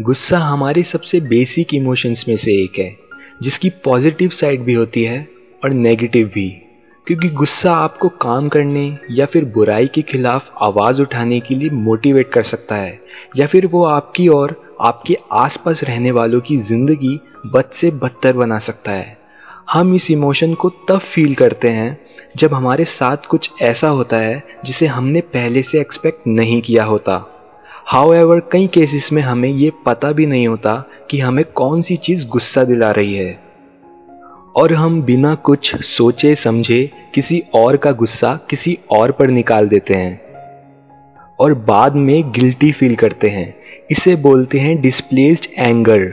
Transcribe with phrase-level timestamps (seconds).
[0.00, 2.96] गुस्सा हमारे सबसे बेसिक इमोशंस में से एक है,
[3.42, 5.28] जिसकी पॉजिटिव साइड भी होती है
[5.64, 6.48] और नेगेटिव भी।
[7.06, 12.30] क्योंकि गुस्सा आपको काम करने या फिर बुराई के खिलाफ आवाज़ उठाने के लिए मोटिवेट
[12.32, 13.00] कर सकता है,
[13.36, 18.58] या फिर वो आपकी और आपके आसपास रहने वालों की ज़िंदगी बद से बदतर बना
[18.58, 19.18] सकता है।
[19.72, 21.98] हम इस इमोशन को तब फील करते हैं,
[22.36, 27.33] जब हमारे साथ कुछ ऐसा होता है, जिसे हमने पहले से एक्सपेक्ट नहीं किया होता।
[27.86, 31.96] हाउ एवर कई केसेस में हमें ये पता भी नहीं होता कि हमें कौन सी
[31.96, 33.38] चीज़ गुस्सा दिला रही है।
[34.56, 39.94] और हम बिना कुछ सोचे समझे किसी और का गुस्सा किसी और पर निकाल देते
[39.94, 40.20] हैं।
[41.40, 43.56] और बाद में गिल्टी फील करते हैं।
[43.90, 46.04] इसे बोलते हैं डिस्प्लेस्ड एंगर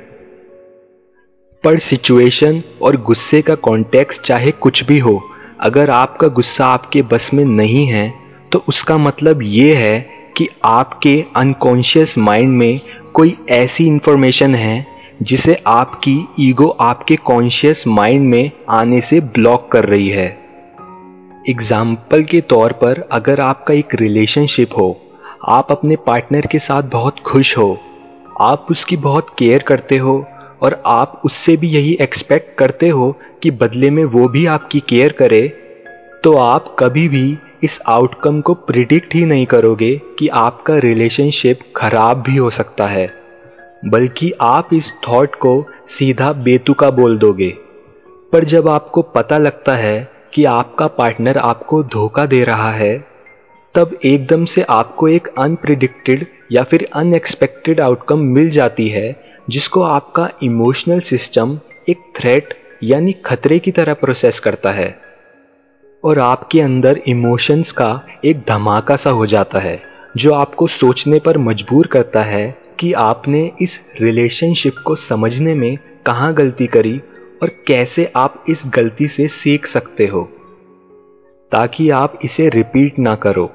[1.63, 5.21] पर सिचुएशन और गुस्से का कॉन्टेक्स्ट चाहे कुछ भी हो,
[5.59, 8.13] अगर आपका गुस्सा आपके बस में नहीं है
[8.51, 12.79] तो उसका मतलब ये है कि आपके अनकॉन्शियस माइंड में
[13.13, 14.85] कोई ऐसी इन्फॉर्मेशन है
[15.21, 20.27] जिसे आपकी ईगो आपके कॉन्शियस माइंड में आने से ब्लॉक कर रही है।
[21.49, 24.99] एग्ज़ाम्पल के तौर पर अगर आपका एक रिलेशनशिप हो,
[25.49, 27.77] आप अपने पार्टनर के साथ बहुत खुश हो,
[28.41, 30.23] आप उसकी बहुत केयर करते हो
[30.61, 33.11] और आप उससे भी यही एक्सपेक्ट करते हो
[33.43, 35.47] कि बदले में वो भी आपकी केयर करे
[36.23, 42.21] तो आप कभी भी इस आउटकम को प्रिडिक्ट ही नहीं करोगे कि आपका रिलेशनशिप खराब
[42.21, 43.13] भी हो सकता है,
[43.85, 47.49] बल्कि आप इस थॉट को सीधा बेतुका बोल दोगे।
[48.33, 52.97] पर जब आपको पता लगता है कि आपका पार्टनर आपको धोखा दे रहा है,
[53.75, 59.15] तब एकदम से आपको एक अनप्रिडिक्टेड या फिर अनएक्सपेक्टेड आउटकम मिल जाती है,
[59.49, 65.10] जिसको आपका इमोशनल सिस्टम एक थ्रेट यानी खतरे की तरह प्रोसेस करता है।
[66.03, 67.89] और आपके अंदर इमोशंस का
[68.25, 69.79] एक धमाका सा हो जाता है,
[70.17, 76.33] जो आपको सोचने पर मजबूर करता है कि आपने इस रिलेशनशिप को समझने में कहाँ
[76.33, 76.97] गलती करी
[77.43, 80.23] और कैसे आप इस गलती से सीख सकते हो,
[81.51, 83.45] ताकि आप इसे रिपीट ना करो।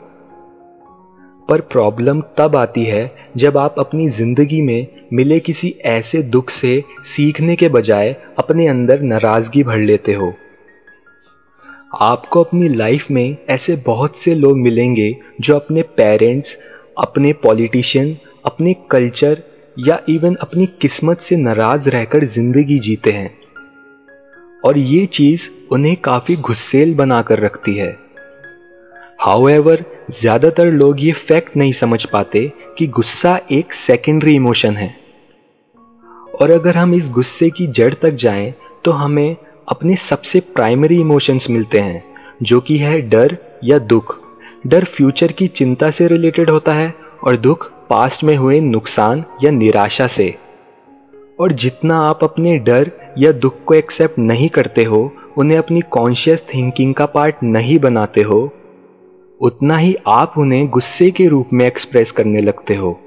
[1.48, 6.82] पर प्रॉब्लम तब आती है जब आप अपनी ज़िंदगी में मिले किसी ऐसे दुख से
[7.04, 10.32] सीखने के बजाय अपने अंदर नाराज़गी भर लेते हो।
[12.00, 16.56] आपको अपनी लाइफ में ऐसे बहुत से लोग मिलेंगे जो अपने पेरेंट्स
[16.98, 19.42] अपने पॉलिटिशियन अपने कल्चर
[19.76, 23.30] या इवन अपनी किस्मत से नाराज़ रहकर ज़िंदगी जीते हैं।
[24.64, 27.90] और ये चीज़ उन्हें काफ़ी गुस्सेल बनाकर रखती है।
[29.20, 34.94] हाउएवर ज़्यादातर लोग ये फैक्ट नहीं समझ पाते कि गुस्सा एक सेकेंडरी इमोशन है।
[36.40, 38.52] और अगर हम इस गुस्से की जड़ तक जाएँ
[38.84, 39.36] तो हमें
[39.68, 42.04] अपने सबसे प्राइमरी इमोशंस मिलते हैं,
[42.42, 44.18] जो कि है डर या दुख।
[44.66, 46.94] डर फ्यूचर की चिंता से रिलेटेड होता है
[47.24, 50.34] और दुख पास्ट में हुए नुकसान या निराशा से।
[51.40, 56.46] और जितना आप अपने डर या दुख को एक्सेप्ट नहीं करते हो, उन्हें अपनी कॉन्शियस
[56.54, 58.52] थिंकिंग का पार्ट नहीं बनाते हो,
[59.40, 63.00] उतना ही आप उन्हें गुस्से के रूप में एक्सप्रेस करने लगते हो।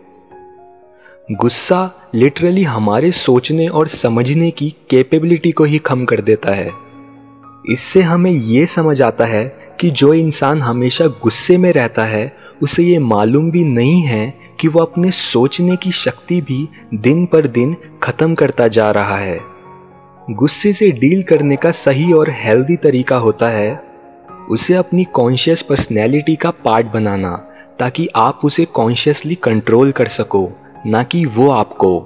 [1.31, 6.71] गुस्सा लिटरली हमारे सोचने और समझने की कैपेबिलिटी को ही खम कर देता है।
[7.71, 12.83] इससे हमें ये समझ आता है कि जो इंसान हमेशा गुस्से में रहता है, उसे
[12.83, 17.75] ये मालूम भी नहीं है कि वो अपने सोचने की शक्ति भी दिन पर दिन
[18.03, 19.39] खत्म करता जा रहा है।
[20.31, 23.83] गुस्से से डील करने का सही और हेल्दी तरीका होता है,
[24.49, 27.35] उसे अपनी कॉन्शियस पर्सनैलिटी का पार्ट बनाना,
[27.79, 30.51] ताकि आप उसे कॉन्शियसली कंट्रोल कर सको।
[30.85, 31.99] ना कि वो आपको।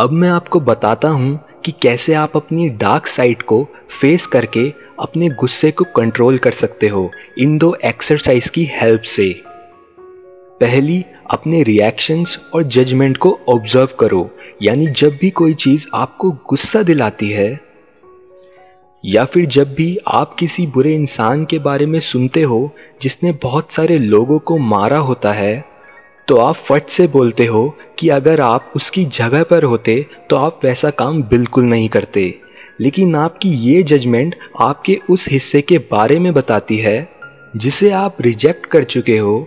[0.00, 3.66] अब मैं आपको बताता हूँ कि कैसे आप अपनी डार्क साइड को
[4.00, 9.42] फेस करके अपने गुस्से को कंट्रोल कर सकते हो इन दो एक्सरसाइज की हेल्प से।
[10.60, 14.30] पहली, अपने रिएक्शंस और जजमेंट को ऑब्ज़र्व करो,
[14.62, 17.60] यानी जब भी कोई चीज़ आपको गुस्सा दिलाती है,
[19.04, 22.70] या फिर जब भी आप किसी बुरे इंसान के बारे में सुनते हो
[23.02, 25.75] जिसने बहुत सारे लोगों को मारा होता है
[26.28, 30.60] तो आप फट से बोलते हो कि अगर आप उसकी जगह पर होते तो आप
[30.64, 32.22] वैसा काम बिल्कुल नहीं करते।
[32.80, 37.08] लेकिन आपकी ये जजमेंट आपके उस हिस्से के बारे में बताती है,
[37.56, 39.46] जिसे आप रिजेक्ट कर चुके हो।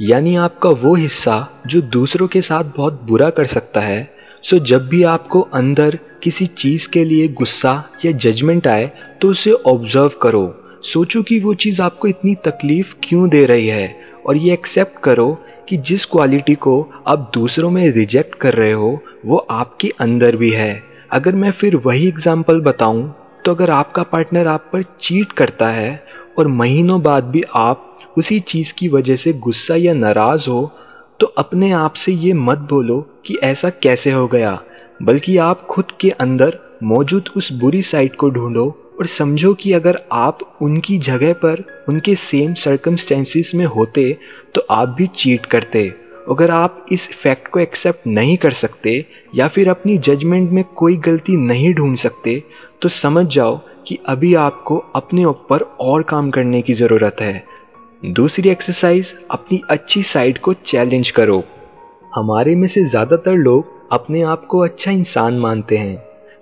[0.00, 4.08] यानी आपका वो हिस्सा जो दूसरों के साथ बहुत बुरा कर सकता है।
[4.44, 8.90] सो जब भी आपको अंदर किसी चीज़ के लिए गुस्सा या जजमेंट आए
[9.22, 13.96] तो उसे ऑब्ज़र्व करो। सोचो कि वो चीज़ आपको इतनी तकलीफ़ क्यों दे रही है,
[14.26, 15.36] और ये एक्सेप्ट करो
[15.68, 20.50] कि जिस क्वालिटी को आप दूसरों में रिजेक्ट कर रहे हो, वो आपके अंदर भी
[20.50, 20.82] है।
[21.12, 23.14] अगर मैं फिर वही एग्ज़ाम्पल बताऊँ
[23.44, 26.04] तो अगर आपका पार्टनर आप पर चीट करता है
[26.38, 30.70] और महीनों बाद भी आप उसी चीज़ की वजह से गुस्सा या नाराज़ हो
[31.20, 34.58] तो अपने आप से ये मत बोलो कि ऐसा कैसे हो गया,
[35.02, 38.66] बल्कि आप खुद के अंदर मौजूद उस बुरी साइड को ढूंढो
[38.98, 44.16] और समझो कि अगर आप उनकी जगह पर, उनके सेम सर्कमस्टेंसेस में होते
[44.54, 45.88] तो आप भी चीट करते।
[46.30, 49.04] अगर आप इस फैक्ट को एक्सेप्ट नहीं कर सकते,
[49.34, 52.42] या फिर अपनी जजमेंट में कोई गलती नहीं ढूंढ सकते
[52.82, 57.44] तो समझ जाओ कि अभी आपको अपने ऊपर और काम करने की ज़रूरत है।
[58.02, 61.42] दूसरी एक्सरसाइज अपनी अच्छी साइड को चैलेंज करो।
[62.12, 65.96] हमारे में से ज़्यादातर लोग अपने आप को अच्छा इंसान मानते हैं,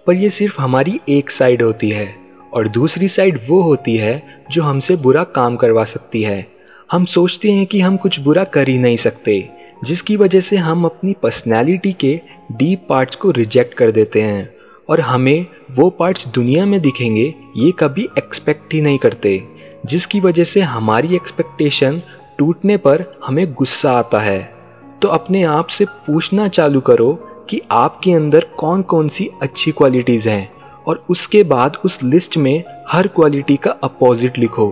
[0.07, 2.24] पर यह सिर्फ़ हमारी एक साइड होती है।
[2.55, 6.47] और दूसरी साइड वो होती है जो हमसे बुरा काम करवा सकती है।
[6.93, 9.49] हम सोचते हैं कि हम कुछ बुरा कर ही नहीं सकते,
[9.85, 12.21] जिसकी वजह से हम अपनी पर्सनैलिटी के
[12.53, 14.55] डीप पार्ट्स को रिजेक्ट कर देते हैं।
[14.89, 19.45] और हमें वो पार्ट्स दुनिया में दिखेंगे, ये कभी एक्सपेक्ट ही नहीं करते,
[19.87, 22.03] जिसकी वजह से हमारी एक्सपेक्टेशन
[22.39, 24.55] टूटने पर हमें गुस्सा आता है।
[25.03, 27.13] तो अपने आप से पूछना चालू करो
[27.51, 32.65] कि आपके अंदर कौन कौन सी अच्छी क्वालिटीज़ हैं और उसके बाद उस लिस्ट में
[32.89, 34.69] हर क्वालिटी का अपोजिट लिखो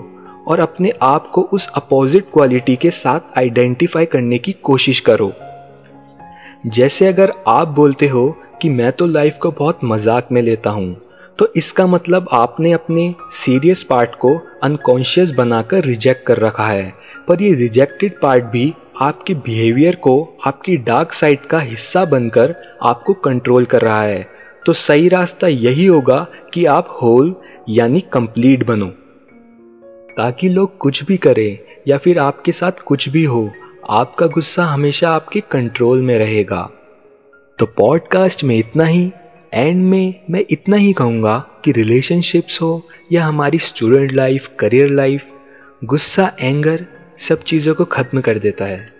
[0.48, 5.32] और अपने आप को उस अपोजिट क्वालिटी के साथ आइडेंटिफाई करने की कोशिश करो।
[6.66, 8.28] जैसे अगर आप बोलते हो
[8.62, 10.94] कि मैं तो लाइफ को बहुत मज़ाक में लेता हूँ
[11.38, 16.92] तो इसका मतलब आपने अपने सीरियस पार्ट को अनकॉन्शियस बनाकर रिजेक्ट कर रखा है,
[17.28, 23.14] पर ये रिजेक्टेड पार्ट भी आपके बिहेवियर को, आपकी डार्क साइड का हिस्सा बनकर आपको
[23.14, 24.26] कंट्रोल कर रहा है।
[24.66, 27.34] तो सही रास्ता यही होगा कि आप होल
[27.68, 28.86] यानी कंप्लीट बनो।
[30.16, 33.50] ताकि लोग कुछ भी करें, या फिर आपके साथ कुछ भी हो,
[33.90, 36.62] आपका गुस्सा हमेशा आपके कंट्रोल में रहेगा।
[37.58, 39.10] तो पॉडकास्ट में इतना ही
[39.52, 42.82] एंड में मैं इतना ही कहूँगा कि रिलेशनशिप्स हो,
[43.12, 45.26] या हमारी स्टूडेंट लाइफ करियर लाइफ
[45.84, 46.86] गुस्सा एंगर
[47.20, 48.90] सब चीज़ों को ख़त्म कर देता है।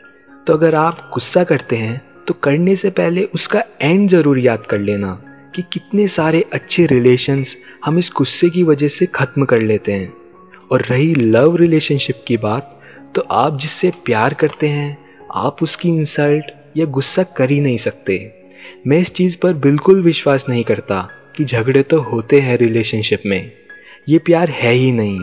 [0.47, 4.79] तो अगर आप गुस्सा करते हैं तो करने से पहले उसका एंड ज़रूर याद कर
[4.81, 5.21] लेना।
[5.55, 10.15] कि कितने सारे अच्छे रिलेशंस हम इस गुस्से की वजह से ख़त्म कर लेते हैं।
[10.73, 12.81] और रही लव रिलेशनशिप की बात
[13.15, 14.99] तो आप जिससे प्यार करते हैं,
[15.35, 16.45] आप उसकी इंसल्ट
[16.77, 18.35] या गुस्सा कर ही नहीं सकते।
[18.87, 23.53] मैं इस चीज़ पर बिल्कुल विश्वास नहीं करता कि झगड़े तो होते हैं रिलेशनशिप में।
[24.09, 25.21] ये प्यार है ही नहीं।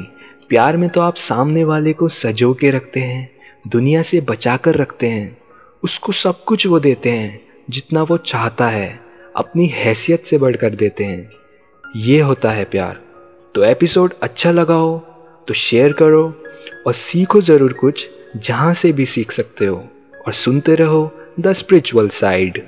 [0.49, 3.29] प्यार में तो आप सामने वाले को सजो के रखते हैं,
[3.67, 5.37] दुनिया से बचा कर रखते हैं।
[5.83, 11.03] उसको सब कुछ वो देते हैं, जितना वो चाहता है। अपनी हैसियत से बढ़कर देते
[11.03, 11.29] हैं।
[11.95, 12.99] ये होता है प्यार।
[13.55, 14.97] तो एपिसोड अच्छा लगा हो
[15.47, 16.23] तो शेयर करो
[16.87, 19.77] और सीखो ज़रूर कुछ जहाँ से भी सीख सकते हो।
[20.27, 22.61] और सुनते रहो द स्पिरिचुअल साइड।